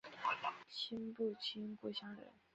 [0.67, 2.33] 亲不亲故乡人